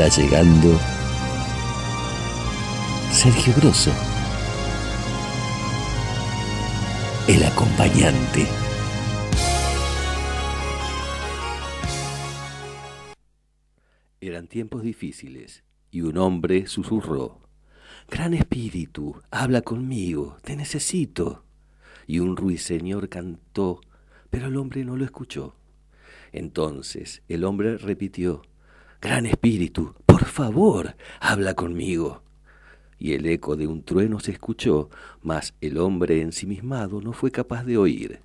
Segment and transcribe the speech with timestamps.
[0.00, 0.80] Está llegando
[3.12, 3.92] Sergio Grosso,
[7.28, 8.46] el acompañante.
[14.22, 17.42] Eran tiempos difíciles y un hombre susurró,
[18.08, 21.44] Gran espíritu, habla conmigo, te necesito.
[22.06, 23.82] Y un ruiseñor cantó,
[24.30, 25.56] pero el hombre no lo escuchó.
[26.32, 28.40] Entonces el hombre repitió,
[29.00, 32.22] Gran espíritu, por favor, habla conmigo.
[32.98, 34.90] Y el eco de un trueno se escuchó,
[35.22, 38.20] mas el hombre ensimismado no fue capaz de oír.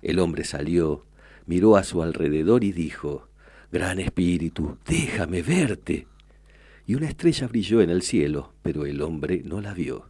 [0.00, 1.04] El hombre salió,
[1.44, 3.28] miró a su alrededor y dijo,
[3.70, 6.06] Gran espíritu, déjame verte.
[6.86, 10.08] Y una estrella brilló en el cielo, pero el hombre no la vio.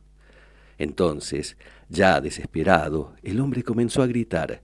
[0.79, 1.57] Entonces,
[1.88, 4.63] ya desesperado, el hombre comenzó a gritar,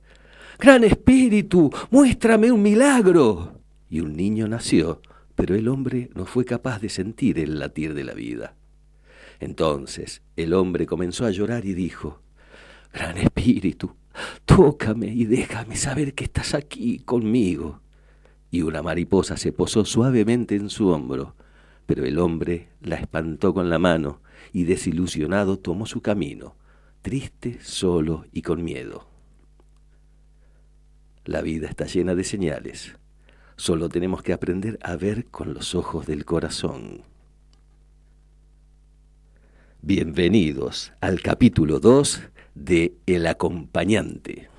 [0.61, 3.61] Gran espíritu, muéstrame un milagro.
[3.91, 5.03] Y un niño nació,
[5.37, 8.57] pero el hombre no fue capaz de sentir el latir de la vida.
[9.39, 12.21] Entonces el hombre comenzó a llorar y dijo,
[12.93, 13.95] Gran espíritu,
[14.47, 17.83] tócame y déjame saber que estás aquí conmigo
[18.51, 21.35] y una mariposa se posó suavemente en su hombro,
[21.85, 26.57] pero el hombre la espantó con la mano y desilusionado tomó su camino,
[27.03, 29.07] triste, solo y con miedo.
[31.27, 32.97] La vida está llena de señales.
[33.57, 37.03] Solo tenemos que aprender a ver con los ojos del corazón.
[39.81, 42.23] Bienvenidos al capítulo 2
[42.55, 44.51] de El acompañante.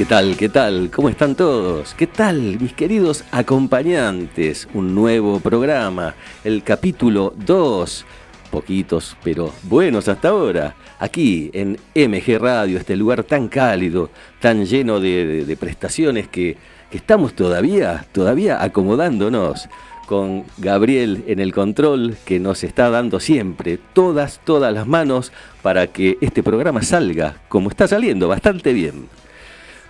[0.00, 0.34] ¿Qué tal?
[0.34, 0.90] ¿Qué tal?
[0.90, 1.92] ¿Cómo están todos?
[1.92, 4.66] ¿Qué tal, mis queridos acompañantes?
[4.72, 8.06] Un nuevo programa, el capítulo 2.
[8.50, 10.74] Poquitos, pero buenos hasta ahora.
[10.98, 14.08] Aquí en MG Radio, este lugar tan cálido,
[14.40, 16.56] tan lleno de, prestaciones que,
[16.90, 19.68] que estamos todavía, todavía acomodándonos
[20.06, 25.30] con Gabriel en el control que nos está dando siempre todas, todas las manos
[25.60, 29.20] para que este programa salga como está saliendo, bastante bien.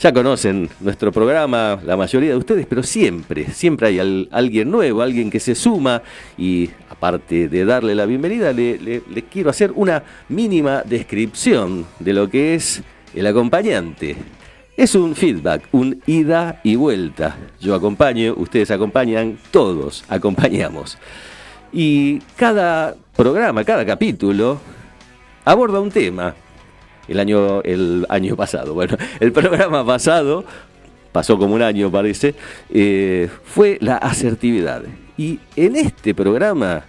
[0.01, 5.29] ya conocen nuestro programa, la mayoría de ustedes, pero siempre, siempre hay alguien nuevo, alguien
[5.31, 6.03] que se suma
[6.39, 12.55] y aparte de darle la bienvenida, le, quiero hacer una mínima descripción de lo que
[12.55, 12.83] es
[13.15, 14.17] el acompañante.
[14.75, 17.37] Es un feedback, un ida y vuelta.
[17.61, 20.97] Yo acompaño, ustedes acompañan, todos acompañamos.
[21.75, 24.59] Y cada programa, cada capítulo
[25.45, 26.35] aborda un tema
[27.11, 28.73] el año, el año pasado.
[28.73, 30.45] Bueno, el programa pasado,
[31.13, 32.35] pasó como un año parece,
[32.71, 34.83] eh, fue la asertividad.
[35.19, 36.85] Y en este programa,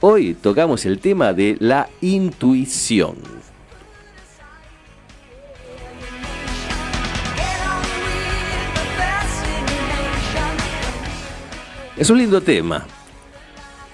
[0.00, 3.16] hoy tocamos el tema de la intuición.
[11.96, 12.86] Es un lindo tema.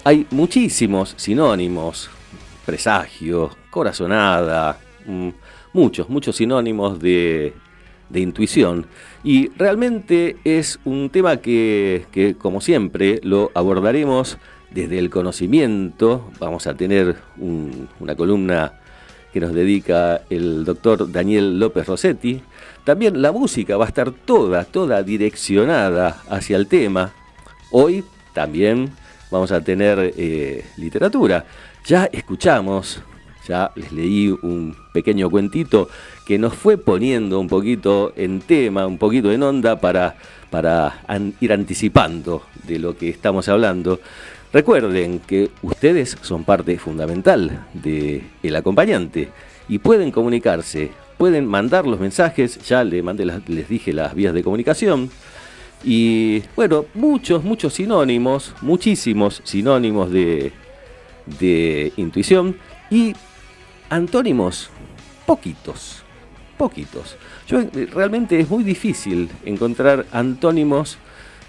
[0.04, 2.10] Hay muchísimos sinónimos,
[2.64, 5.28] presagio, corazonada, mm,
[5.72, 7.54] muchos, muchos sinónimos de,
[8.14, 8.86] intuición.
[9.24, 14.38] Y realmente es un tema que, como siempre, lo abordaremos
[14.70, 16.30] desde el conocimiento.
[16.38, 18.74] Vamos a tener una columna
[19.32, 22.42] que nos dedica el doctor Daniel López Rossetti.
[22.84, 27.12] También la música va a estar toda, toda direccionada hacia el tema.
[27.70, 28.04] Hoy
[28.34, 28.90] también
[29.30, 31.46] vamos a tener eh, literatura.
[31.86, 33.02] Ya escuchamos
[33.46, 35.88] ya les leí un pequeño cuentito
[36.26, 40.16] que nos fue poniendo un poquito en tema, un poquito en onda para,
[40.50, 41.02] para
[41.40, 44.00] ir anticipando de lo que estamos hablando.
[44.52, 49.30] Recuerden que ustedes son parte fundamental del el acompañante
[49.68, 53.02] y pueden comunicarse, pueden mandar los mensajes, ya les,
[53.48, 55.10] les dije las vías de comunicación,
[55.84, 60.52] y bueno, muchos, muchos sinónimos, muchísimos sinónimos de,
[61.40, 62.56] de intuición
[62.90, 63.14] y
[63.92, 64.70] antónimos,
[65.26, 66.02] poquitos,
[66.56, 67.16] poquitos.
[67.46, 70.96] Yo, eh, realmente es muy difícil encontrar antónimos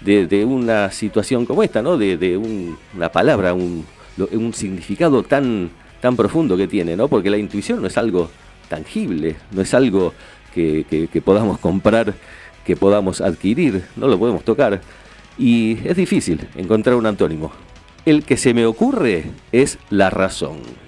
[0.02, 1.96] de, una situación como esta, ¿no?
[1.96, 3.86] De, una palabra, un,
[4.32, 5.70] un, significado tan,
[6.02, 7.08] tan profundo que tiene, ¿no?
[7.08, 8.30] Porque la intuición no es algo
[8.68, 10.12] tangible, no es algo
[10.52, 12.14] que podamos comprar,
[12.66, 14.82] que podamos adquirir, no lo podemos tocar.
[15.38, 17.50] Y es difícil encontrar un antónimo.
[18.04, 20.83] El que se me ocurre es la razón.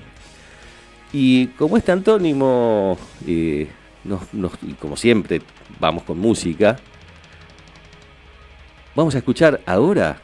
[1.19, 3.71] Y como este antónimo, eh,
[4.79, 5.41] como siempre,
[5.81, 6.77] vamos con música,
[8.95, 10.21] vamos a escuchar ahora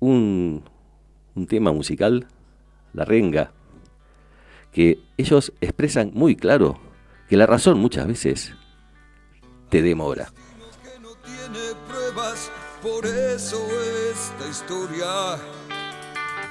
[0.00, 0.64] un,
[1.34, 2.26] un tema musical,
[2.94, 3.52] La Renga,
[4.72, 6.80] que ellos expresan muy claro
[7.28, 8.54] que la razón muchas veces
[9.68, 10.32] te demora.
[12.82, 13.68] Por eso
[14.14, 15.36] esta historia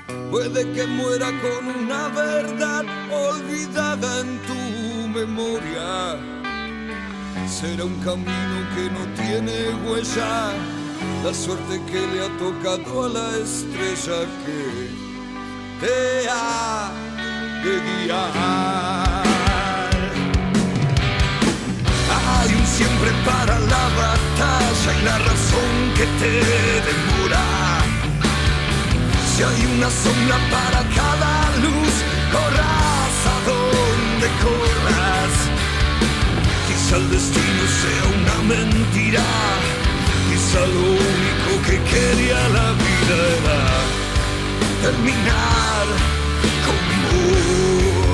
[0.07, 6.17] Puede que muera con una verdad olvidada en tu memoria.
[7.47, 10.51] Será un camino que no tiene huella,
[11.23, 14.89] la suerte que le ha tocado a la estrella que
[15.81, 16.91] te ha
[17.63, 19.23] de guiar.
[22.27, 26.31] Hay un siempre para la batalla y la razón que te
[26.85, 27.14] demora
[29.35, 31.33] si hay una sombra para cada
[31.63, 31.93] luz,
[32.31, 35.33] corras a donde corras.
[36.67, 39.25] Quizá el destino sea una mentira,
[40.29, 43.61] quizá lo único que quería la vida era
[44.83, 45.85] terminar
[46.65, 48.04] como de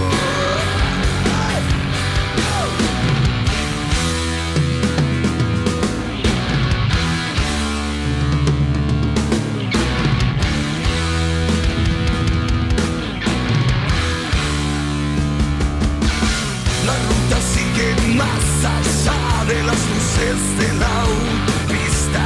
[20.21, 22.25] las luces de la autopista.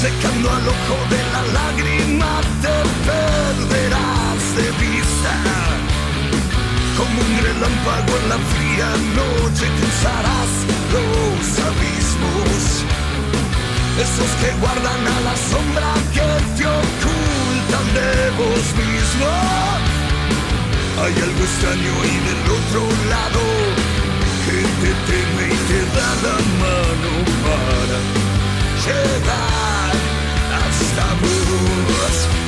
[0.00, 5.34] Secando al ojo de la lágrima te perderás de vista.
[6.96, 10.52] Como un relámpago en la fría noche cruzarás
[10.92, 12.84] los abismos.
[14.04, 19.26] Esos que guardan a la sombra que te ocultan de vos mismo.
[21.02, 23.85] Hay algo extraño ahí del otro lado
[24.46, 27.12] que te teme y te da la mano
[27.44, 27.98] para
[28.84, 29.94] llegar
[30.60, 32.45] hasta vos.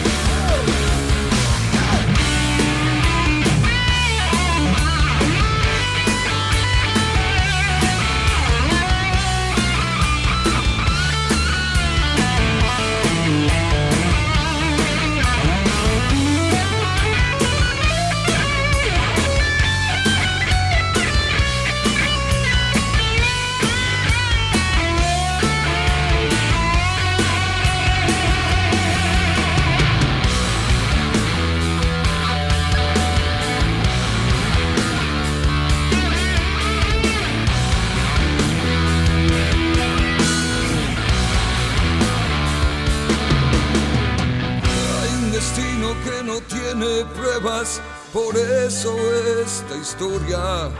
[49.58, 50.70] Esta historia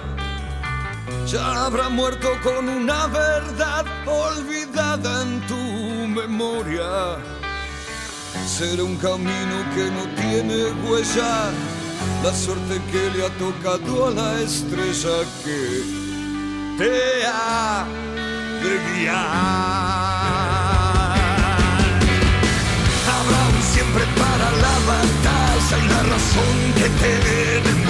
[1.27, 5.57] ya habrá muerto con una verdad olvidada en tu
[6.21, 7.17] memoria.
[8.47, 11.51] Será un camino que no tiene huella,
[12.23, 15.83] la suerte que le ha tocado a la estrella que
[16.79, 17.85] te ha
[18.63, 20.29] de guiar.
[23.75, 27.13] siempre para la batalla y la razón que te
[27.69, 27.88] demora.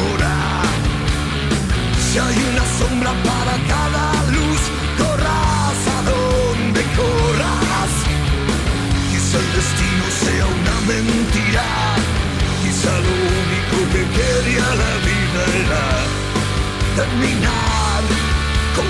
[2.10, 4.60] Si hay una sombra para cada luz,
[4.96, 7.92] corras a donde corras.
[9.10, 11.66] Quizá el destino sea una mentira,
[12.62, 13.12] quizá lo
[13.42, 15.84] único que quería la vida era
[16.96, 18.02] terminar
[18.74, 18.88] con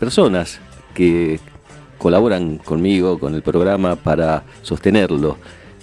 [0.00, 0.58] personas
[0.94, 1.38] que
[1.98, 5.36] colaboran conmigo, con el programa, para sostenerlo.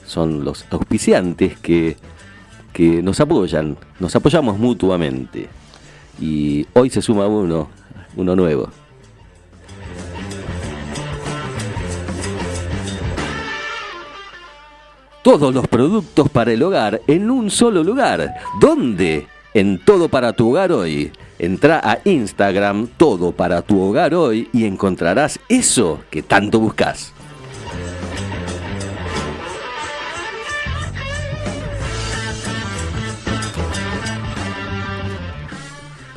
[0.06, 1.96] Son los auspiciantes que,
[2.74, 5.48] que nos apoyan, nos apoyamos mutuamente.
[6.20, 7.70] Y hoy se suma uno,
[8.16, 8.70] uno nuevo.
[15.22, 18.34] Todos los productos para el hogar en un solo lugar.
[18.60, 19.28] ¿Dónde?
[19.54, 21.12] En Todo para tu hogar hoy.
[21.40, 27.14] Entra a Instagram Todo para tu hogar hoy y encontrarás eso que tanto buscas.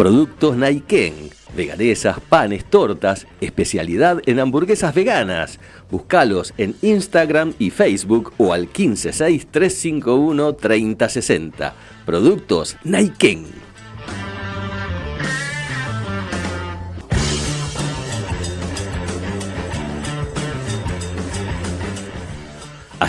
[0.00, 5.58] Productos Naiken, veganesas, panes, tortas, especialidad en hamburguesas veganas.
[5.90, 11.72] Búscalos en Instagram y Facebook o al 156-351-3060.
[12.06, 13.59] Productos Naiken.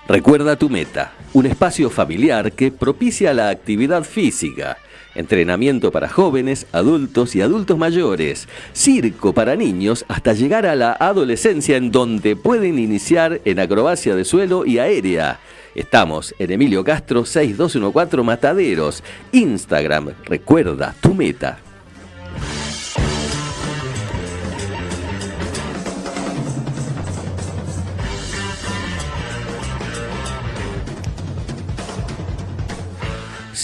[0.08, 4.78] Recuerda tu meta, un espacio familiar que propicia la actividad física,
[5.16, 11.78] entrenamiento para jóvenes, adultos y adultos mayores, circo para niños hasta llegar a la adolescencia
[11.78, 15.40] en donde pueden iniciar en acrobacia de suelo y aérea.
[15.74, 21.65] Estamos en Emilio Castro 6214 Mataderos, Instagram, recuerda tu meta.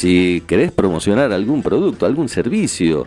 [0.01, 3.05] Si querés promocionar algún producto, algún servicio,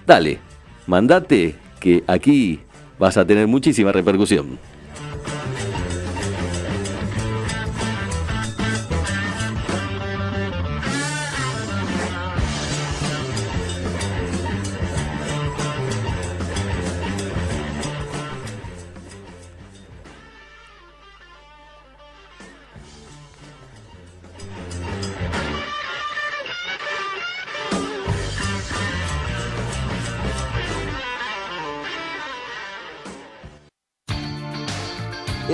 [0.06, 0.38] Dale,
[0.86, 2.60] mandate que aquí
[3.00, 4.73] vas a tener muchísima repercusión.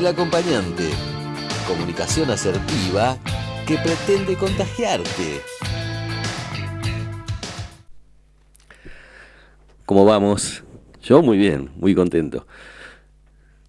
[0.00, 0.84] El acompañante.
[1.68, 3.18] Comunicación asertiva
[3.66, 5.42] que pretende contagiarte.
[9.84, 10.64] ¿Cómo vamos?
[11.02, 12.46] Yo muy bien, muy contento.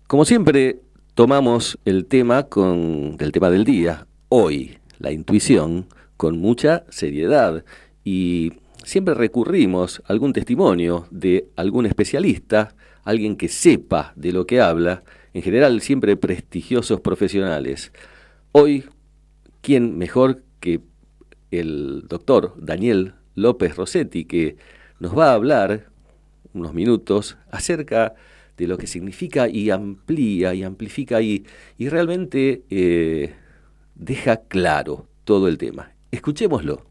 [0.07, 0.79] Como siempre,
[1.15, 7.65] tomamos el tema con el tema del día, hoy, la intuición, con mucha seriedad
[8.05, 8.53] y
[8.85, 12.73] siempre recurrimos a algún testimonio de algún especialista,
[13.03, 17.91] alguien que sepa de lo que habla en general siempre prestigiosos profesionales.
[18.51, 18.85] Hoy,
[19.61, 20.81] ¿quién mejor que
[21.51, 24.57] el doctor Daniel López Rossetti, que
[24.99, 25.87] nos va a hablar
[26.53, 28.13] unos minutos acerca
[28.57, 31.45] de lo que significa y amplía y amplifica y,
[31.77, 33.33] y realmente eh,
[33.95, 35.91] deja claro todo el tema.
[36.11, 36.85] Escuchémoslo.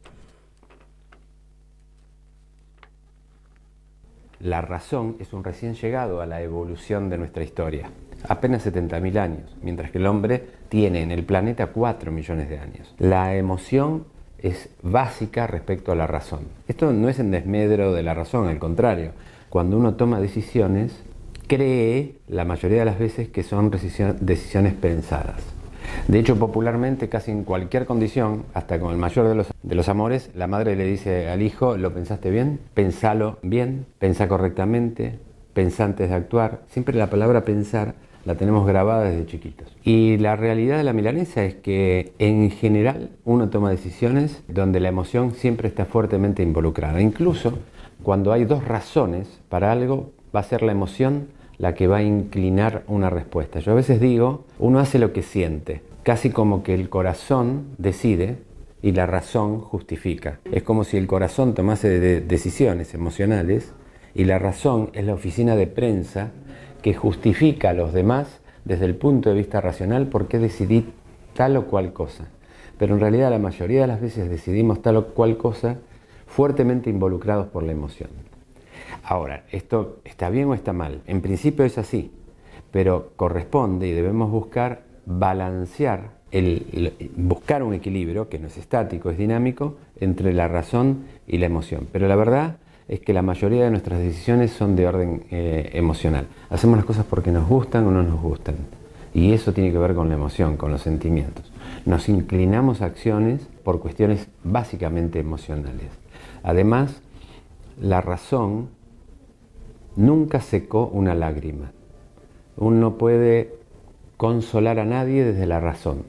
[4.40, 7.90] La razón es un recién llegado a la evolución de nuestra historia
[8.28, 12.94] apenas 70.000 años, mientras que el hombre tiene en el planeta 4 millones de años.
[12.98, 14.04] La emoción
[14.38, 16.40] es básica respecto a la razón.
[16.68, 19.12] Esto no es en desmedro de la razón, al contrario.
[19.48, 21.02] Cuando uno toma decisiones,
[21.46, 25.42] cree la mayoría de las veces que son decisiones pensadas.
[26.06, 29.88] De hecho, popularmente, casi en cualquier condición, hasta con el mayor de los, de los
[29.88, 32.60] amores, la madre le dice al hijo, ¿lo pensaste bien?
[32.74, 35.18] Pensalo bien, pensá correctamente,
[35.52, 36.62] pensá antes de actuar.
[36.68, 39.68] Siempre la palabra pensar la tenemos grabada desde chiquitos.
[39.82, 44.88] Y la realidad de la milanesa es que en general uno toma decisiones donde la
[44.88, 47.00] emoción siempre está fuertemente involucrada.
[47.00, 47.58] Incluso
[48.02, 52.02] cuando hay dos razones para algo, va a ser la emoción la que va a
[52.02, 53.60] inclinar una respuesta.
[53.60, 58.38] Yo a veces digo, uno hace lo que siente, casi como que el corazón decide
[58.80, 60.40] y la razón justifica.
[60.50, 63.74] Es como si el corazón tomase decisiones emocionales
[64.14, 66.32] Y la razón es la oficina de prensa
[66.80, 70.86] que justifica a los demás desde el punto de vista racional por qué decidí
[71.34, 72.28] tal o cual cosa.
[72.78, 75.76] Pero en realidad la mayoría de las veces decidimos tal o cual cosa
[76.26, 78.10] fuertemente involucrados por la emoción.
[79.02, 81.02] Ahora, ¿esto está bien o está mal?
[81.06, 82.12] En principio es así,
[82.70, 89.18] pero corresponde y debemos buscar balancear, el, buscar un equilibrio que no es estático, es
[89.18, 91.88] dinámico, entre la razón y la emoción.
[91.90, 92.56] Pero la verdad
[92.90, 96.26] es que la mayoría de nuestras decisiones son de orden eh, emocional.
[96.48, 98.56] Hacemos las cosas porque nos gustan o no nos gustan.
[99.14, 101.52] Y eso tiene que ver con la emoción, con los sentimientos.
[101.86, 105.86] Nos inclinamos a acciones por cuestiones básicamente emocionales.
[106.42, 107.00] Además,
[107.80, 108.70] la razón
[109.94, 111.70] nunca secó una lágrima.
[112.56, 113.54] Uno no puede
[114.16, 116.02] consolar a nadie desde la razón,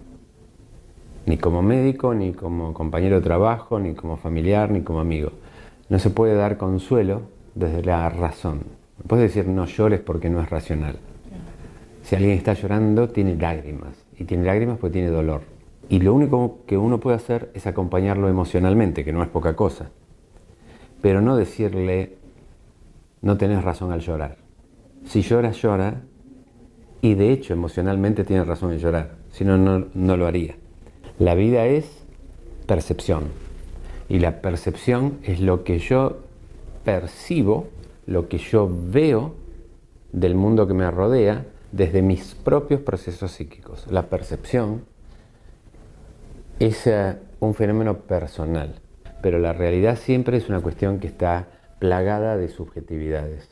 [1.27, 5.31] ni como médico, ni como compañero de trabajo, ni como familiar, ni como amigo.
[5.91, 8.59] No se puede dar consuelo desde la razón.
[8.97, 10.95] No puedes decir no llores porque no es racional.
[12.01, 14.05] Si alguien está llorando, tiene lágrimas.
[14.17, 15.41] Y tiene lágrimas porque tiene dolor.
[15.89, 19.89] Y lo único que uno puede hacer es acompañarlo emocionalmente, que no es poca cosa.
[21.01, 22.15] Pero no decirle,
[23.21, 24.37] no tenés razón al llorar.
[25.03, 26.03] Si llora, llora.
[27.01, 29.15] Y de hecho, emocionalmente tiene razón en llorar.
[29.31, 30.55] Si no, no lo haría.
[31.19, 32.05] La vida es
[32.65, 33.50] percepción.
[34.11, 36.17] Y la percepción es lo que yo
[36.83, 37.69] percibo,
[38.05, 39.35] lo que yo veo
[40.11, 43.87] del mundo que me rodea desde mis propios procesos psíquicos.
[43.89, 44.81] La percepción
[46.59, 48.81] es eh, un fenómeno personal,
[49.21, 51.47] pero la realidad siempre es una cuestión que está
[51.79, 53.47] plagada de subjetividades,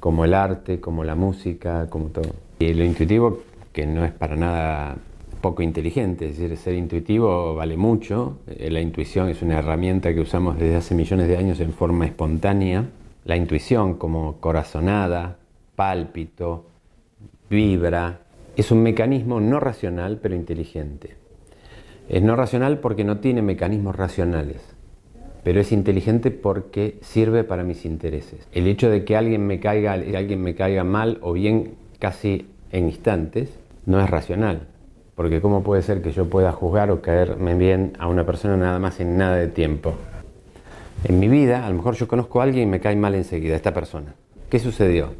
[0.00, 2.32] como el arte, como la música, como todo.
[2.58, 3.42] Y lo intuitivo,
[3.74, 4.96] que no es para nada
[5.40, 10.20] poco inteligente, es decir, ser intuitivo vale mucho, eh, la intuición es una herramienta que
[10.20, 12.88] usamos desde hace millones de años en forma espontánea,
[13.24, 15.38] la intuición como corazonada,
[15.76, 16.66] pálpito,
[17.48, 18.20] vibra.
[18.56, 21.16] Es un mecanismo no racional, pero inteligente.
[22.08, 24.60] Es no racional porque no tiene mecanismos racionales,
[25.44, 28.48] pero es inteligente porque sirve para mis intereses.
[28.52, 32.86] El hecho de que alguien me caiga, alguien me caiga mal o bien casi en
[32.86, 34.66] instantes, no es racional.
[35.20, 38.78] Porque ¿cómo puede ser que yo pueda juzgar o caerme bien a una persona nada
[38.78, 39.92] más en nada de tiempo?
[41.04, 43.54] En mi vida, a lo mejor yo conozco a alguien y me cae mal enseguida,
[43.54, 44.14] esta persona.
[44.48, 45.10] ¿Qué sucedió?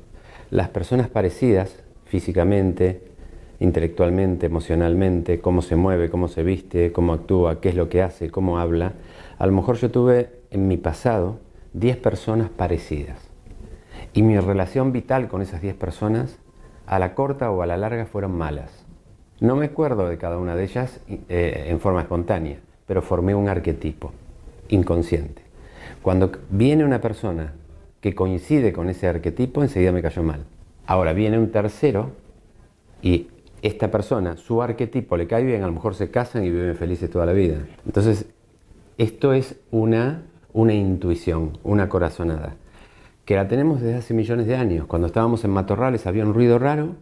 [0.50, 3.10] Las personas parecidas físicamente,
[3.58, 8.30] intelectualmente, emocionalmente, cómo se mueve, cómo se viste, cómo actúa, qué es lo que hace,
[8.30, 8.94] cómo habla.
[9.38, 11.40] A lo mejor yo tuve en mi pasado
[11.74, 13.18] 10 personas parecidas.
[14.14, 16.38] Y mi relación vital con esas 10 personas,
[16.86, 18.79] a la corta o a la larga, fueron malas.
[19.40, 23.48] No me acuerdo de cada una de ellas eh, en forma espontánea, pero formé un
[23.48, 24.12] arquetipo
[24.68, 25.42] inconsciente.
[26.02, 27.54] Cuando viene una persona
[28.00, 30.44] que coincide con ese arquetipo, enseguida me cayó mal.
[30.86, 32.10] Ahora viene un tercero
[33.02, 33.28] y
[33.62, 37.10] esta persona, su arquetipo le cae bien, a lo mejor se casan y viven felices
[37.10, 37.58] toda la vida.
[37.86, 38.26] Entonces,
[38.98, 40.22] esto es una,
[40.52, 42.56] una intuición, una corazonada,
[43.24, 44.86] que la tenemos desde hace millones de años.
[44.86, 46.96] Cuando estábamos en matorrales había un ruido raro,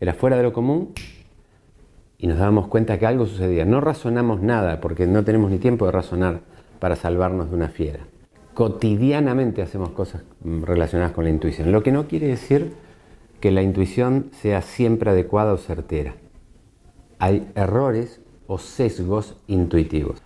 [0.00, 0.92] era fuera de lo común,
[2.18, 3.64] y nos dábamos cuenta que algo sucedía.
[3.64, 6.40] No razonamos nada, porque no tenemos ni tiempo de razonar
[6.78, 8.00] para salvarnos de una fiera.
[8.54, 12.72] Cotidianamente hacemos cosas relacionadas con la intuición, lo que no quiere decir
[13.40, 16.14] que la intuición sea siempre adecuada o certera.
[17.18, 20.22] Hay errores o sesgos intuitivos.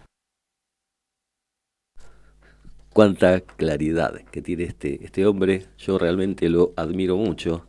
[2.93, 7.67] Cuánta claridad que tiene este, este hombre, yo realmente lo admiro mucho.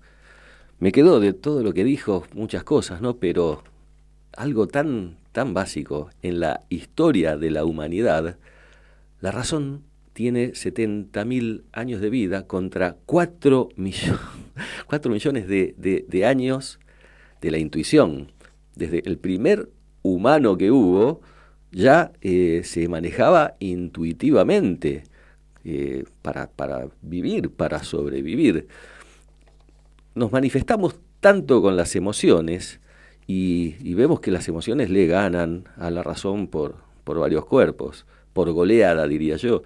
[0.79, 3.17] Me quedó de todo lo que dijo muchas cosas, ¿no?
[3.17, 3.63] Pero
[4.35, 8.37] algo tan, tan básico en la historia de la humanidad,
[9.19, 16.79] la razón tiene 70.000 años de vida contra 4, millones de, años
[17.41, 18.31] de la intuición.
[18.75, 19.69] Desde el primer
[20.01, 21.21] humano que hubo,
[21.71, 25.03] ya eh, se manejaba intuitivamente
[25.63, 28.67] eh, para, para vivir, para sobrevivir.
[30.15, 32.80] Nos manifestamos tanto con las emociones
[33.33, 38.51] y, vemos que las emociones le ganan a la razón por, por varios cuerpos, por
[38.51, 39.63] goleada diría yo.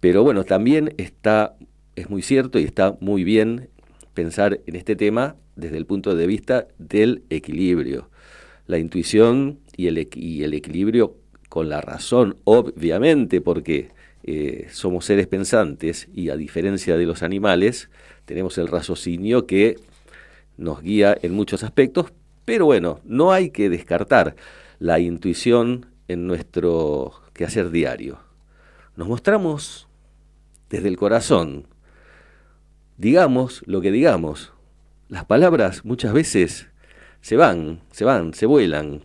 [0.00, 1.54] Pero bueno, también está,
[1.96, 3.68] es muy cierto y está muy bien
[4.12, 8.10] pensar en este tema desde el punto de vista del equilibrio.
[8.66, 11.16] La intuición y el, y el equilibrio
[11.48, 13.90] con la razón, obviamente, porque
[14.24, 17.88] eh, somos seres pensantes y a diferencia de los animales,
[18.26, 19.76] tenemos el raciocinio que
[20.58, 22.12] nos guía en muchos aspectos,
[22.50, 24.34] pero bueno, no hay que descartar
[24.80, 28.18] la intuición en nuestro quehacer diario.
[28.96, 29.86] Nos mostramos
[30.68, 31.68] desde el corazón,
[32.96, 34.52] digamos lo que digamos.
[35.08, 36.66] Las palabras muchas veces
[37.20, 39.04] se van, se van, se vuelan.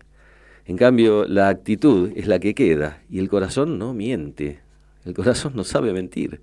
[0.65, 4.59] En cambio, la actitud es la que queda y el corazón no miente.
[5.05, 6.41] El corazón no sabe mentir.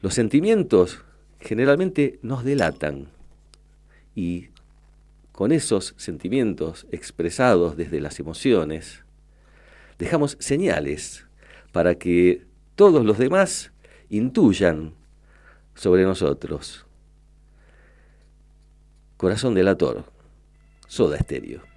[0.00, 1.04] Los sentimientos
[1.40, 3.08] generalmente nos delatan
[4.14, 4.48] y
[5.32, 9.04] con esos sentimientos expresados desde las emociones,
[9.98, 11.26] dejamos señales
[11.72, 13.72] para que todos los demás
[14.08, 14.94] intuyan
[15.74, 16.86] sobre nosotros.
[19.16, 20.04] Corazón delator,
[20.86, 21.71] soda estéreo.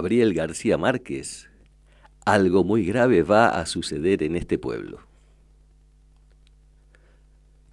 [0.00, 1.50] Gabriel García Márquez,
[2.24, 5.00] algo muy grave va a suceder en este pueblo.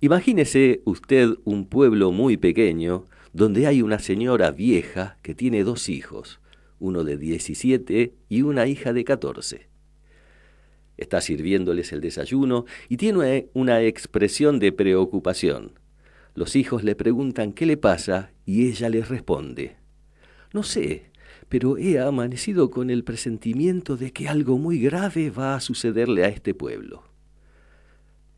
[0.02, 6.42] Imagínese usted un pueblo muy pequeño donde hay una señora vieja que tiene dos hijos,
[6.82, 9.70] uno de 17 y una hija de 14.
[10.98, 15.80] Está sirviéndoles el desayuno y tiene una expresión de preocupación.
[16.36, 19.78] Los hijos le preguntan qué le pasa y ella les responde,
[20.52, 21.07] no sé,
[21.50, 26.28] pero he amanecido con el presentimiento de que algo muy grave va a sucederle a
[26.28, 27.04] este pueblo.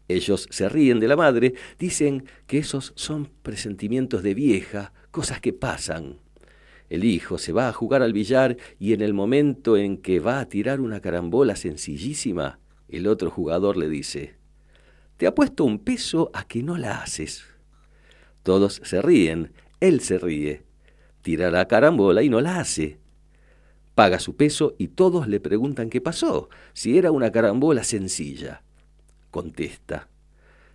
[0.07, 5.53] Ellos se ríen de la madre, dicen que esos son presentimientos de vieja, cosas que
[5.53, 6.19] pasan.
[6.89, 10.39] El hijo se va a jugar al billar y en el momento en que va
[10.39, 14.35] a tirar una carambola sencillísima, el otro jugador le dice,
[15.17, 17.45] Te apuesto un peso a que no la haces.
[18.41, 20.63] Todos se ríen, él se ríe,
[21.21, 22.98] tira la carambola y no la hace.
[23.95, 28.63] Paga su peso y todos le preguntan qué pasó, si era una carambola sencilla
[29.29, 30.09] contesta.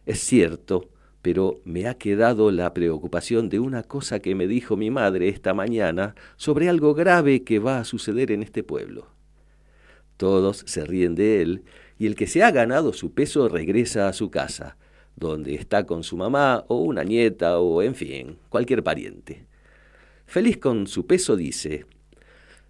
[0.06, 0.90] Es cierto,
[1.22, 5.54] pero me ha quedado la preocupación de una cosa que me dijo mi madre esta
[5.54, 9.08] mañana sobre algo grave que va a suceder en este pueblo.
[10.16, 11.64] Todos se ríen de él
[11.98, 14.76] y el que se ha ganado su peso regresa a su casa,
[15.16, 19.46] donde está con su mamá o una nieta o, en fin, cualquier pariente.
[20.26, 21.86] Feliz con su peso dice,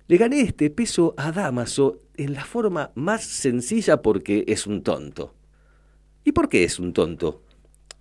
[0.07, 5.35] le gané este peso a Damaso en la forma más sencilla porque es un tonto.
[6.25, 7.43] ¿Y por qué es un tonto?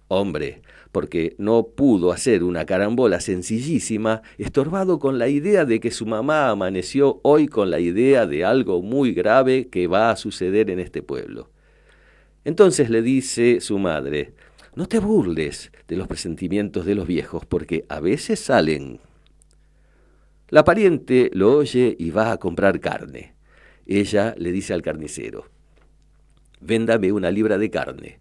[0.10, 0.62] Hombre,
[0.92, 6.50] porque no pudo hacer una carambola sencillísima, estorbado con la idea de que su mamá
[6.50, 11.02] amaneció hoy con la idea de algo muy grave que va a suceder en este
[11.02, 11.50] pueblo.
[12.44, 14.34] Entonces le dice su madre,
[14.76, 19.00] no te burles de los presentimientos de los viejos, porque a veces salen.
[20.54, 23.34] La pariente lo oye y va a comprar carne.
[23.88, 25.46] Ella le dice al carnicero,
[26.62, 28.20] véndame una libra de carne.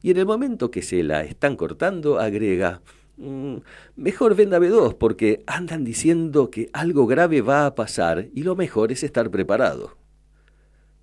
[0.00, 2.82] Y en el momento que se la están cortando, agrega,
[3.16, 3.56] mm,
[3.96, 8.92] mejor véndame dos, porque andan diciendo que algo grave va a pasar y lo mejor
[8.92, 9.96] es estar preparado.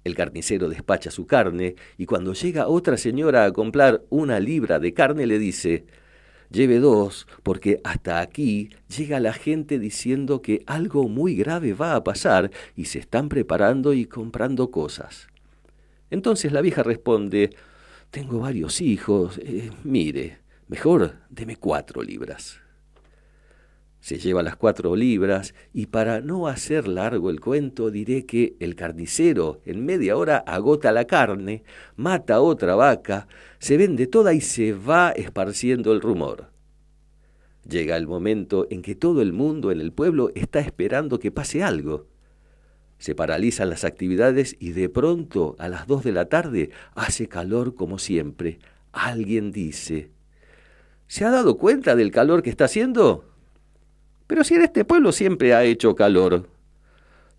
[0.05, 4.93] El carnicero despacha su carne y cuando llega otra señora a comprar una libra de
[4.93, 5.83] carne le dice,
[6.53, 12.03] lleve dos, porque hasta aquí llega la gente diciendo que algo muy grave va a
[12.03, 15.27] pasar y se están preparando y comprando cosas.
[16.09, 17.55] Entonces la vieja responde,
[18.11, 20.37] tengo varios hijos, eh, mire,
[20.67, 22.62] mejor deme cuatro libras.
[24.03, 28.75] Se lleva las cuatro libras y para no hacer largo el cuento diré que el
[28.75, 31.63] carnicero en media hora agota la carne,
[31.95, 36.49] mata otra vaca, se vende toda y se va esparciendo el rumor.
[37.65, 41.63] Llega el momento en que todo el mundo en el pueblo está esperando que pase
[41.63, 42.07] algo.
[42.97, 47.73] Se paralizan las actividades y de pronto, a las dos de la tarde, hace calor
[47.73, 48.59] como siempre.
[48.91, 50.11] Alguien dice,
[51.07, 53.29] ¿se ha dado cuenta del calor que está haciendo?
[54.33, 56.49] Pero si en este pueblo siempre ha hecho calor.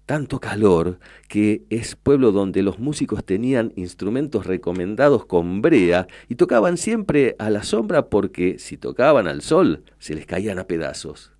[0.07, 6.77] Tanto calor que es pueblo donde los músicos tenían instrumentos recomendados con brea y tocaban
[6.77, 11.33] siempre a la sombra porque si tocaban al sol se les caían a pedazos.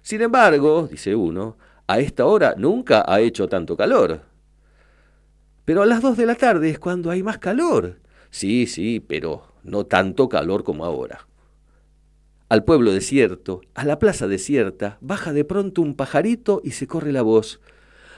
[0.00, 4.22] Sin embargo, dice uno, a esta hora nunca ha hecho tanto calor.
[5.66, 7.98] Pero a las dos de la tarde es cuando hay más calor.
[8.30, 11.26] Sí, sí, pero no tanto calor como ahora.
[12.48, 17.10] Al pueblo desierto, a la plaza desierta, baja de pronto un pajarito y se corre
[17.10, 17.60] la voz.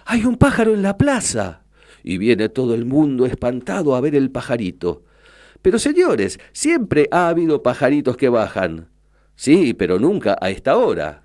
[0.05, 1.63] ¡Hay un pájaro en la plaza!
[2.03, 5.05] Y viene todo el mundo espantado a ver el pajarito.
[5.63, 8.89] Pero señores, siempre ha habido pajaritos que bajan.
[9.37, 11.23] Sí, pero nunca a esta hora.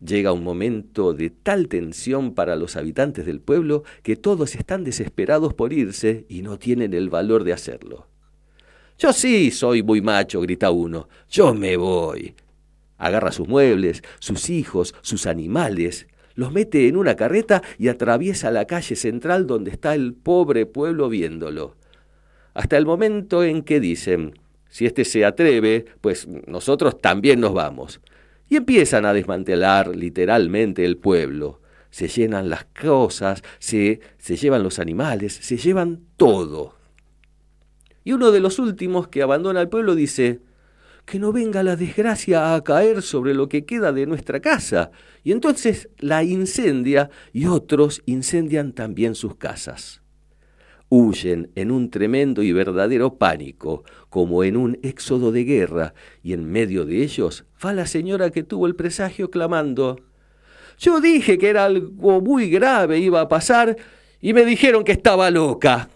[0.00, 5.54] Llega un momento de tal tensión para los habitantes del pueblo que todos están desesperados
[5.54, 8.06] por irse y no tienen el valor de hacerlo.
[8.98, 11.08] Yo sí soy muy macho, grita uno.
[11.30, 12.34] Yo me voy.
[12.96, 18.64] Agarra sus muebles, sus hijos, sus animales, los mete en una carreta y atraviesa la
[18.64, 21.76] calle central donde está el pobre pueblo viéndolo.
[22.54, 28.00] Hasta el momento en que dicen, si éste se atreve, pues nosotros también nos vamos
[28.48, 31.60] y empiezan a desmantelar literalmente el pueblo.
[31.90, 36.77] Se llenan las cosas, se, se llevan los animales, se llevan todo.
[38.08, 40.40] Y uno de los últimos que abandona el pueblo dice,
[41.04, 44.92] que no venga la desgracia a caer sobre lo que queda de nuestra casa.
[45.24, 50.00] Y entonces la incendia y otros incendian también sus casas
[50.88, 55.92] huyen en un tremendo y verdadero pánico, como en un éxodo de guerra,
[56.22, 60.00] y en medio de ellos va la señora que tuvo el presagio clamando
[60.78, 63.76] Yo dije que era algo muy grave iba a pasar
[64.22, 65.90] y me dijeron que estaba loca.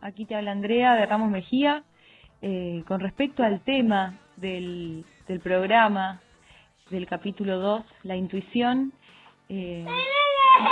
[0.00, 1.84] Aquí te habla Andrea de Ramos Mejía.
[2.40, 6.22] Eh, con respecto al tema del, del, programa,
[6.88, 8.94] del capítulo 2, la intuición,
[9.50, 9.84] eh,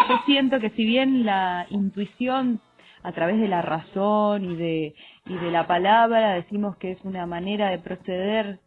[0.09, 2.59] yo siento que si bien la intuición
[3.03, 4.95] a través de la razón y de,
[5.27, 8.61] y de la palabra decimos que es una manera de proceder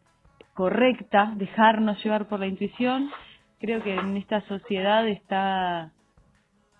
[0.54, 3.10] correcta, dejarnos llevar por la intuición,
[3.58, 5.90] creo que en esta sociedad está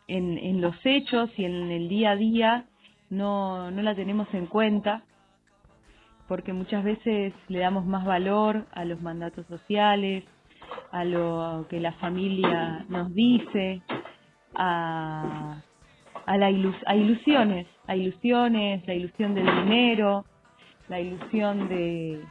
[0.06, 2.66] en, en los hechos y en el día a día
[3.14, 5.04] no, no la tenemos en cuenta
[6.28, 10.24] porque muchas veces le damos más valor a los mandatos sociales,
[10.90, 13.82] a lo que la familia nos dice,
[14.54, 15.60] a,
[16.26, 20.24] a, la a ilusiones, a ilusiones, la ilusión del dinero,
[20.88, 22.24] la ilusión de,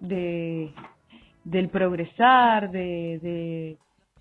[0.00, 0.72] de
[1.44, 3.78] del progresar, de, de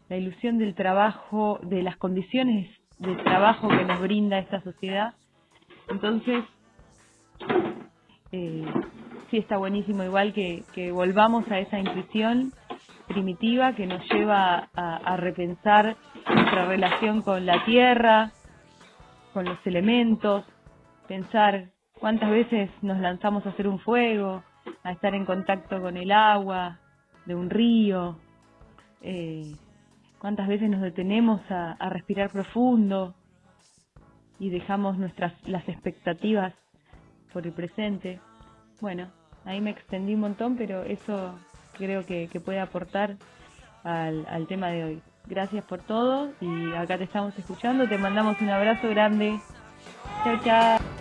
[0.09, 5.13] la ilusión del trabajo, de las condiciones de trabajo que nos brinda esta sociedad.
[5.89, 6.43] Entonces,
[8.32, 8.65] eh,
[9.29, 12.53] sí está buenísimo igual que, volvamos a esa intuición
[13.08, 15.97] primitiva que nos lleva a, a repensar
[16.34, 18.32] nuestra relación con la tierra,
[19.34, 20.45] con los elementos,
[21.08, 24.43] pensar cuántas veces nos lanzamos a hacer un fuego,
[24.84, 26.79] a estar en contacto con el agua
[27.25, 28.17] de un río,
[29.01, 29.56] eh,
[30.23, 33.13] cuántas veces nos detenemos a, respirar profundo
[34.39, 36.53] y dejamos nuestras las expectativas
[37.33, 38.21] por el presente.
[38.79, 39.12] Bueno,
[39.43, 41.38] ahí me extendí un montón, pero eso
[41.73, 43.17] creo que, que puede aportar
[43.83, 45.01] al, al tema de hoy.
[45.25, 47.86] Gracias por todo y acá te estamos escuchando.
[47.89, 49.38] Te mandamos un abrazo grande.
[50.23, 50.92] Chao, chao.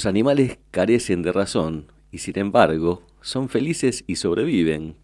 [0.00, 4.96] Los animales carecen de razón y sin embargo son felices y sobreviven.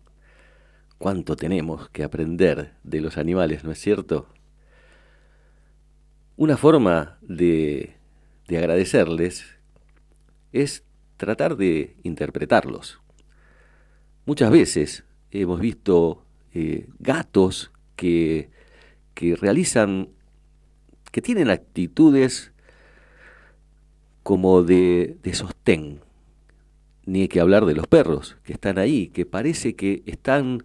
[0.96, 4.26] ¿Cuánto tenemos que aprender de los animales, no es cierto?
[6.38, 7.96] Una forma de,
[8.48, 9.44] de agradecerles
[10.52, 10.82] es
[11.18, 12.98] tratar de interpretarlos.
[14.24, 16.24] Muchas veces hemos visto
[16.54, 18.48] eh, gatos que,
[19.12, 20.08] que realizan,
[21.12, 22.54] que tienen actitudes
[24.26, 26.00] como de, sostén,
[27.04, 30.64] ni hay que hablar de los perros que están ahí, que parece que están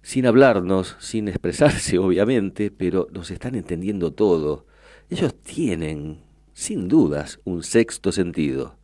[0.00, 4.64] sin hablarnos, sin expresarse obviamente, pero nos están entendiendo todo.
[5.10, 6.20] Ellos tienen,
[6.52, 8.76] sin dudas, un sexto sentido.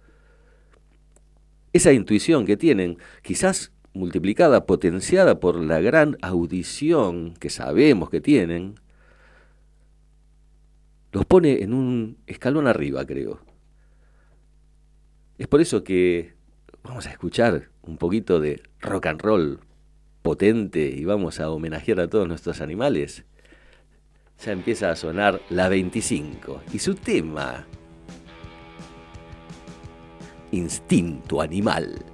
[1.73, 8.75] Esa intuición que tienen, quizás multiplicada, potenciada por la gran audición que sabemos que tienen,
[11.13, 13.54] los pone en un escalón arriba, creo.
[15.37, 16.35] Es por eso que
[16.85, 19.61] vamos a escuchar un poquito de rock and roll
[20.23, 23.25] potente y vamos a homenajear a todos nuestros animales.
[24.45, 27.67] Ya empieza a sonar la 25 y su tema,
[30.53, 32.05] Instinto Animal.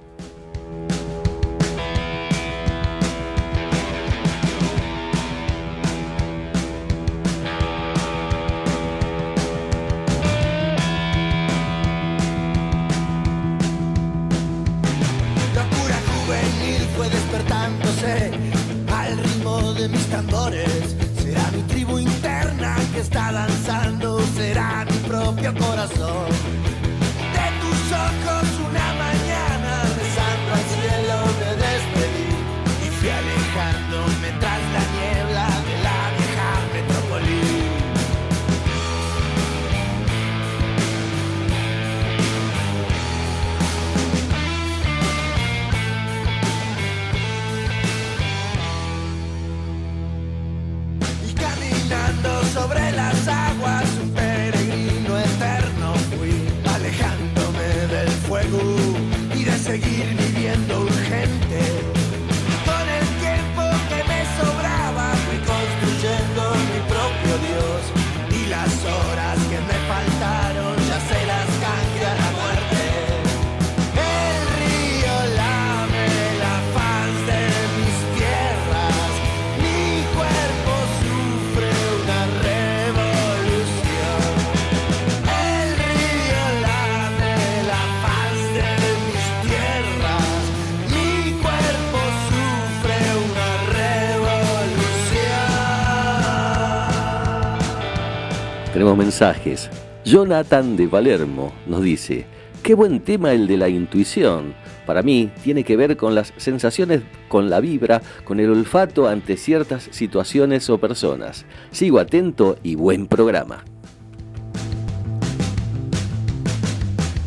[98.95, 99.69] Mensajes.
[100.03, 102.25] Jonathan de Palermo nos dice,
[102.63, 104.53] qué buen tema el de la intuición.
[104.85, 109.37] Para mí tiene que ver con las sensaciones, con la vibra, con el olfato ante
[109.37, 111.45] ciertas situaciones o personas.
[111.71, 113.63] Sigo atento y buen programa.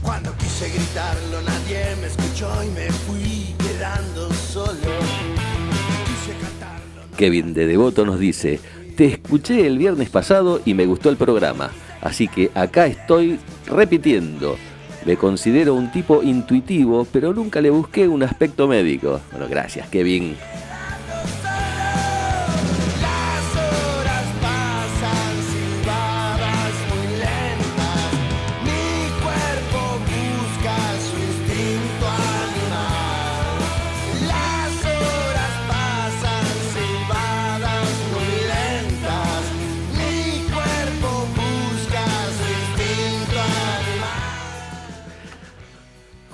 [0.03, 4.75] Cuando quise gritarlo nadie me escuchó y me fui quedando solo.
[7.17, 8.59] Kevin de Devoto nos dice,
[8.97, 11.71] te escuché el viernes pasado y me gustó el programa,
[12.01, 14.57] así que acá estoy repitiendo.
[15.05, 19.21] Me considero un tipo intuitivo, pero nunca le busqué un aspecto médico.
[19.33, 20.35] Bueno, gracias, Kevin.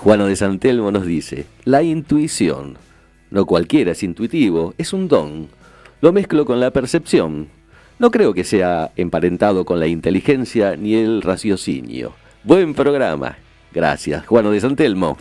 [0.02, 2.78] Juano de Santelmo nos dice, la intuición.
[3.30, 5.48] No cualquiera es intuitivo, es un don.
[6.00, 7.48] Lo mezclo con la percepción.
[7.98, 12.14] No creo que sea emparentado con la inteligencia ni el raciocinio.
[12.44, 13.36] Buen programa.
[13.74, 15.18] Gracias, Juano de Santelmo.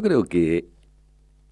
[0.00, 0.64] Yo creo que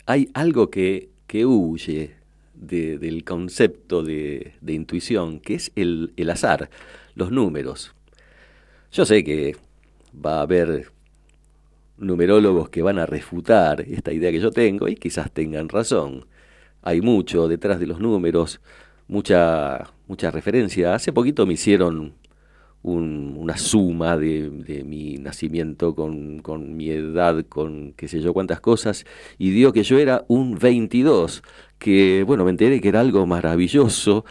[0.07, 2.15] hay algo que, que huye
[2.55, 6.71] del concepto de, intuición, que es el, el azar,
[7.15, 7.95] los números.
[8.91, 9.55] Yo sé que
[10.15, 10.91] va a haber
[11.99, 16.25] numerólogos que van a refutar esta idea que yo tengo y quizás tengan razón.
[16.81, 18.63] Hay mucho detrás de los números,
[19.09, 20.95] mucha, mucha referencia.
[20.95, 22.15] Hace poquito me hicieron
[22.83, 24.51] una suma de,
[24.85, 29.05] mi nacimiento con, mi edad, con qué sé yo cuántas cosas,
[29.39, 31.43] y dio que yo era un 22,
[31.79, 34.24] que bueno, me enteré que era algo maravilloso,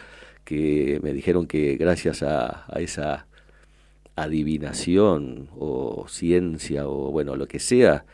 [0.44, 3.26] que me dijeron que gracias a, esa
[4.16, 8.04] adivinación o ciencia o bueno, lo que sea,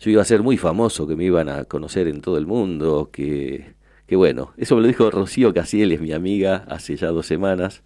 [0.00, 3.10] yo iba a ser muy famoso, que me iban a conocer en todo el mundo,
[3.12, 3.74] que,
[4.06, 7.82] que bueno, eso me lo dijo Rocío Casiel, mi amiga, hace ya dos semanas,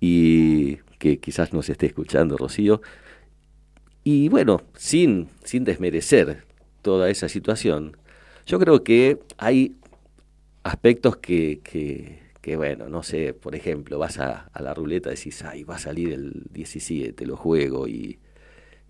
[0.00, 2.80] y que quizás nos esté escuchando Rocío.
[4.04, 6.44] Y bueno, sin, sin desmerecer
[6.80, 7.98] toda esa situación,
[8.46, 9.76] yo creo que hay
[10.62, 11.60] aspectos que,
[12.40, 15.78] que, bueno, no sé, por ejemplo, vas a, la ruleta y decís, ay, va a
[15.78, 18.18] salir el 17, lo juego y,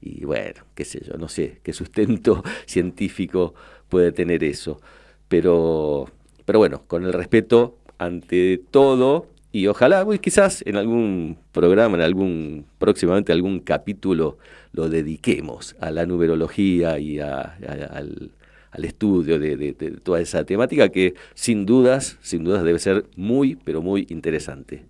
[0.01, 3.55] y bueno, qué sé yo, no sé qué sustento científico
[3.89, 4.81] puede tener eso.
[5.27, 6.09] Pero,
[6.45, 12.03] pero bueno, con el respeto ante todo y ojalá, pues, quizás en algún programa, en
[12.03, 14.37] algún, próximamente algún capítulo
[14.73, 17.57] lo dediquemos a la numerología y a,
[17.91, 18.33] al
[18.75, 23.83] al estudio de, toda esa temática que sin dudas, sin dudas debe ser muy, pero
[23.83, 24.85] muy interesante.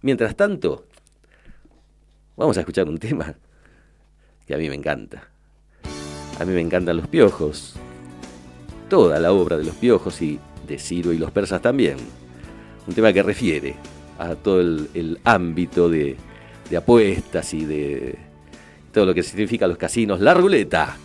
[0.00, 0.86] Mientras tanto,
[2.36, 3.34] vamos a escuchar un tema
[4.46, 5.28] que a mí me encanta.
[6.38, 7.74] A mí me encantan los piojos,
[8.88, 10.38] toda la obra de los piojos y
[10.68, 11.96] de Ciro y los persas también.
[12.86, 13.74] Un tema que refiere
[14.18, 16.16] a todo el, ámbito de,
[16.76, 18.16] apuestas y de
[18.92, 20.96] todo lo que significa los casinos, la ruleta.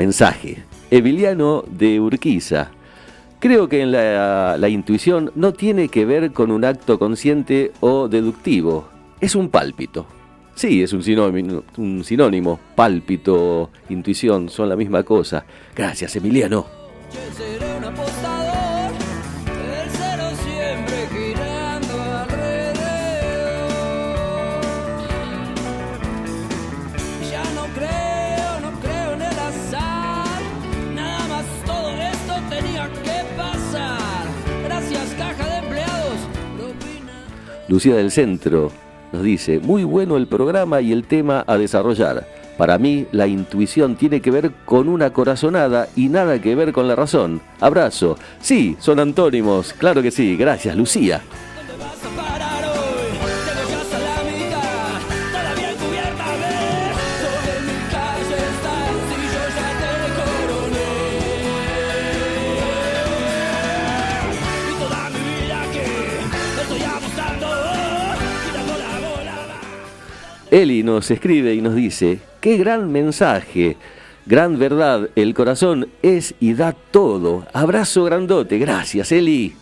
[0.00, 0.62] Mensaje.
[0.90, 2.70] Emiliano de Urquiza.
[3.38, 8.88] Creo que en la, intuición no tiene que ver con un acto consciente o deductivo,
[9.20, 10.06] es un pálpito.
[10.54, 15.44] Sí, es un sinónimo, un sinónimo, pálpito, intuición, son la misma cosa.
[15.76, 16.64] Gracias, Emiliano.
[37.70, 38.72] Lucía del Centro
[39.12, 42.26] nos dice, muy bueno el programa y el tema a desarrollar.
[42.58, 46.88] Para mí la intuición tiene que ver con una corazonada y nada que ver con
[46.88, 47.40] la razón.
[47.60, 48.18] Abrazo.
[48.40, 49.72] Sí, son antónimos.
[49.72, 50.36] Claro que sí.
[50.36, 51.22] Gracias, Lucía.
[70.50, 73.76] Eli nos escribe y nos dice, qué gran mensaje,
[74.26, 77.46] gran verdad, el corazón es y da todo.
[77.52, 79.54] Abrazo grandote, gracias Eli.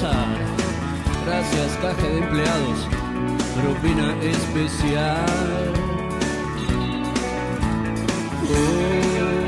[0.00, 2.86] Gracias, caja de empleados.
[3.60, 5.26] Propina especial.
[8.48, 9.47] Eh.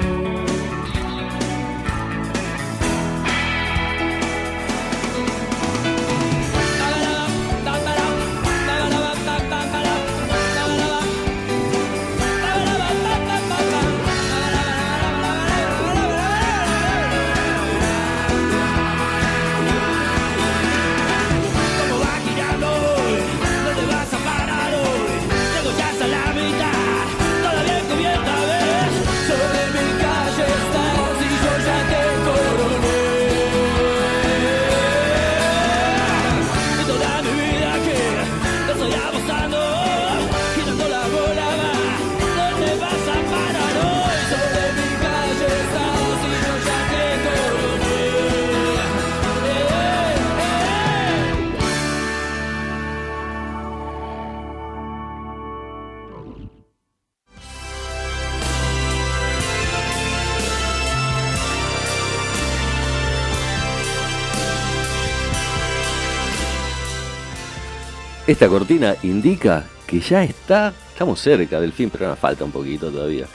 [68.30, 72.88] Esta cortina indica que ya está, estamos cerca del fin, pero nos falta un poquito
[72.88, 73.26] todavía.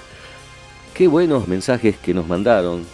[0.93, 2.85] Qué buenos mensajes que nos mandaron.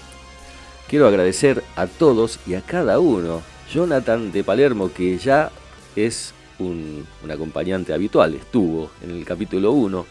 [0.89, 3.43] Quiero agradecer a todos y a cada uno.
[3.71, 5.51] Jonathan de Palermo, que ya
[5.95, 10.03] es un, acompañante habitual, estuvo en el capítulo 1.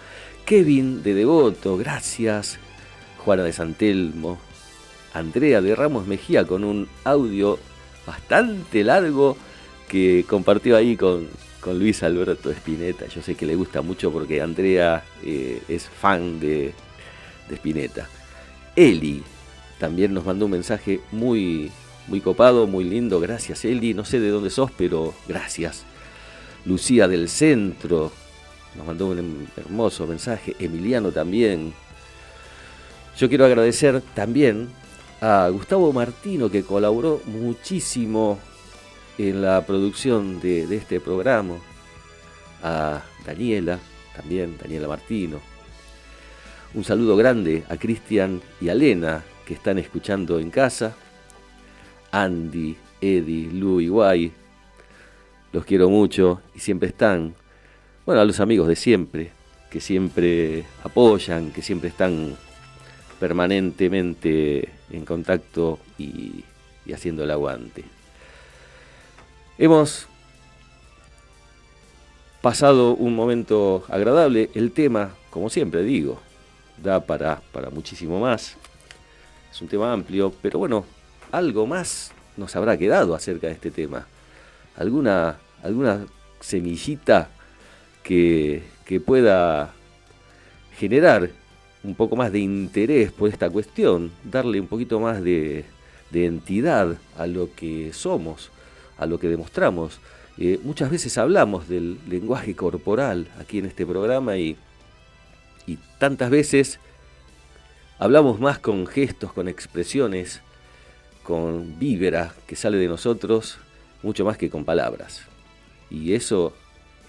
[0.47, 2.61] Kevin de Devoto, gracias.
[3.19, 4.39] Juana de Santelmo.
[5.13, 7.59] Andrea de Ramos Mejía con un audio
[8.07, 9.37] bastante largo
[9.89, 11.27] que compartió ahí con,
[11.61, 13.07] con Luis Alberto Spinetta.
[13.07, 16.73] Yo sé que le gusta mucho porque Andrea eh, es fan de,
[17.49, 18.09] de Spinetta.
[18.77, 19.23] Eli
[19.79, 21.71] también nos mandó un mensaje muy,
[22.07, 23.21] muy copado, muy lindo.
[23.21, 23.95] Gracias, Eli.
[23.95, 25.85] No sé de dónde sos, pero gracias.
[26.65, 28.13] Lucía del Centro
[28.77, 30.55] nos mandó un hermoso mensaje.
[30.59, 31.73] Emiliano también.
[33.19, 34.69] Yo quiero agradecer también
[35.21, 38.39] a Gustavo Martino que colaboró muchísimo
[39.19, 41.57] en la producción de, este programa,
[42.63, 43.79] a Daniela,
[44.15, 45.41] también Daniela Martino.
[46.75, 50.95] Un saludo grande a Cristian y a Lena que están escuchando en casa.
[52.13, 54.33] Andy, Eddie, Lu y Guay.
[55.53, 57.35] Los quiero mucho y siempre están.
[58.07, 59.33] Bueno, a los amigos de siempre,
[59.71, 62.37] que siempre apoyan, que siempre están
[63.19, 66.45] permanentemente en contacto y,
[66.87, 67.85] y haciendo el aguante.
[69.63, 70.07] Hemos
[72.41, 74.49] pasado un momento agradable.
[74.55, 76.19] El tema, como siempre digo,
[76.83, 78.57] da para, para muchísimo más.
[79.53, 80.87] Es un tema amplio, pero bueno,
[81.31, 84.07] algo más nos habrá quedado acerca de este tema.
[84.77, 86.07] Alguna, alguna
[86.41, 87.29] semillita
[88.03, 89.75] que, que pueda
[90.79, 91.29] generar
[91.85, 95.67] un poco más de interés por esta cuestión, darle un poquito más de,
[96.11, 98.51] de entidad a lo que somos
[99.01, 99.99] a lo que demostramos.
[100.39, 104.57] Eh, muchas veces hablamos del lenguaje corporal aquí en este programa y,
[105.67, 106.79] y tantas veces
[107.99, 110.43] hablamos más con gestos, con expresiones,
[111.25, 113.59] con víveras que sale de nosotros,
[114.03, 115.23] mucho más que con palabras.
[115.91, 116.53] Y eso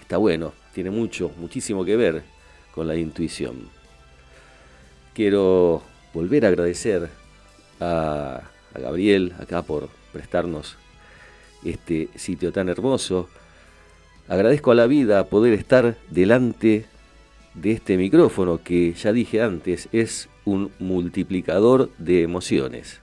[0.00, 2.22] está bueno, tiene mucho, muchísimo que ver
[2.74, 3.68] con la intuición.
[5.14, 5.82] Quiero
[6.14, 7.10] volver a agradecer
[7.80, 8.42] a
[8.74, 10.76] Gabriel acá por prestarnos
[11.64, 13.28] este sitio tan hermoso.
[14.28, 16.86] Agradezco a la vida poder estar delante
[17.54, 23.00] de este micrófono que ya dije antes es un multiplicador de emociones.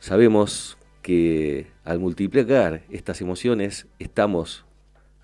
[0.00, 4.64] Sabemos que al multiplicar estas emociones estamos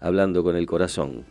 [0.01, 1.25] hablando con el corazón.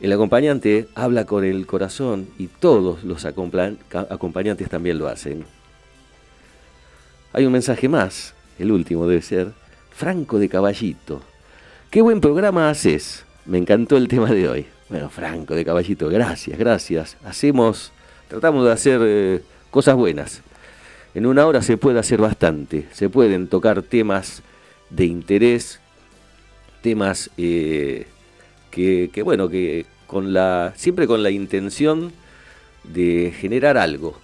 [0.00, 5.44] El acompañante habla con el corazón y todos los acompañantes también lo hacen.
[7.36, 9.52] Hay un mensaje más, el último debe ser.
[9.90, 11.20] Franco de Caballito.
[11.90, 13.26] Qué buen programa haces.
[13.44, 14.66] Me encantó el tema de hoy.
[14.88, 17.18] Bueno, Franco de Caballito, gracias, gracias.
[17.26, 17.92] Hacemos,
[18.28, 20.40] tratamos de hacer eh, cosas buenas.
[21.14, 22.88] En una hora se puede hacer bastante.
[22.92, 24.42] Se pueden tocar temas
[24.88, 25.78] de interés,
[26.80, 28.06] temas eh,
[28.70, 32.12] que, que, bueno, que con la, siempre con la intención
[32.82, 34.18] de generar algo,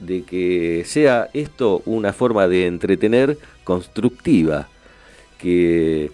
[0.00, 4.68] de que sea esto una forma de entretener constructiva,
[5.38, 6.10] que,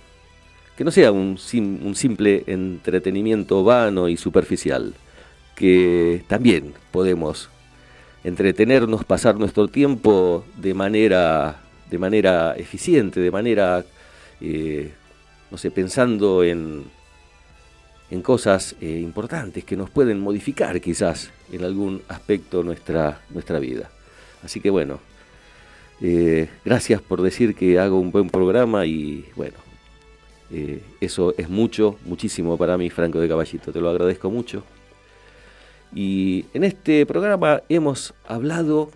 [0.76, 1.38] que no sea un,
[1.82, 4.94] un simple entretenimiento vano y superficial,
[5.54, 7.50] que también podemos
[8.24, 11.60] entretenernos, pasar nuestro tiempo de manera,
[11.90, 13.84] de manera eficiente, de manera,
[14.40, 14.92] eh,
[15.50, 16.84] no sé, pensando en,
[18.10, 23.90] en cosas eh, importantes que nos pueden modificar quizás en algún aspecto nuestra, nuestra vida.
[24.42, 25.00] Así que bueno,
[26.00, 29.56] eh, gracias por decir que hago un buen programa y bueno,
[30.50, 34.62] eh, eso es mucho, muchísimo para mí, Franco de Caballito, te lo agradezco mucho.
[35.94, 38.90] Y en este programa hemos hablado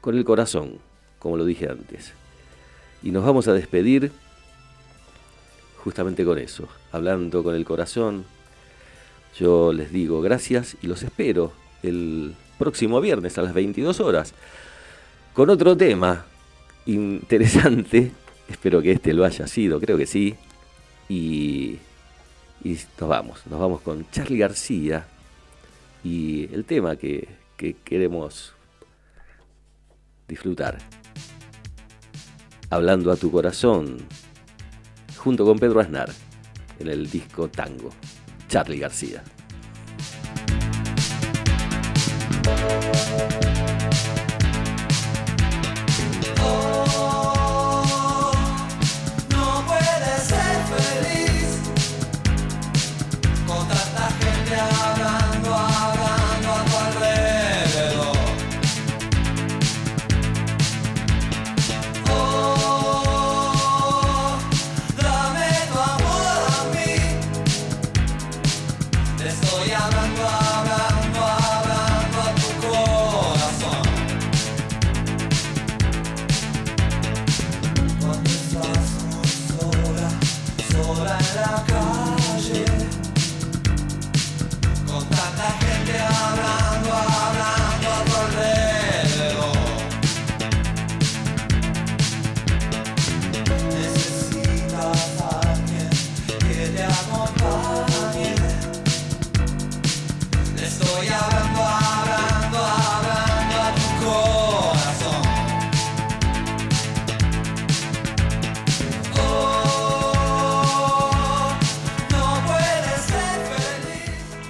[0.00, 0.78] con el corazón,
[1.18, 2.12] como lo dije antes.
[3.02, 4.12] Y nos vamos a despedir
[5.82, 8.24] justamente con eso, hablando con el corazón.
[9.38, 14.32] Yo les digo gracias y los espero el próximo viernes a las 22 horas
[15.34, 16.24] con otro tema
[16.86, 18.12] interesante.
[18.48, 20.36] Espero que este lo haya sido, creo que sí.
[21.08, 21.78] Y,
[22.64, 25.06] nos vamos, nos vamos con Charlie García
[26.02, 28.54] y el tema que, que queremos
[30.26, 30.78] disfrutar.
[32.70, 33.98] Hablando a tu corazón,
[35.16, 36.10] junto con Pedro Aznar,
[36.78, 37.90] en el disco Tango,
[38.48, 39.22] Charlie García.